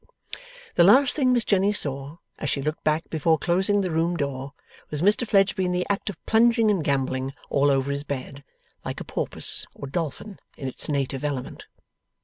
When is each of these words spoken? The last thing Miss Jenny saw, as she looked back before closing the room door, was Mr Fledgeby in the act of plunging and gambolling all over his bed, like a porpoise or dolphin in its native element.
The 0.73 0.83
last 0.83 1.15
thing 1.15 1.31
Miss 1.31 1.45
Jenny 1.45 1.71
saw, 1.71 2.17
as 2.39 2.49
she 2.49 2.59
looked 2.59 2.83
back 2.83 3.07
before 3.11 3.37
closing 3.37 3.81
the 3.81 3.91
room 3.91 4.17
door, 4.17 4.53
was 4.89 5.03
Mr 5.03 5.27
Fledgeby 5.27 5.63
in 5.65 5.73
the 5.73 5.85
act 5.91 6.09
of 6.09 6.25
plunging 6.25 6.71
and 6.71 6.83
gambolling 6.83 7.33
all 7.51 7.69
over 7.69 7.91
his 7.91 8.03
bed, 8.03 8.43
like 8.83 8.99
a 8.99 9.03
porpoise 9.03 9.67
or 9.75 9.85
dolphin 9.85 10.39
in 10.57 10.67
its 10.67 10.89
native 10.89 11.23
element. 11.23 11.67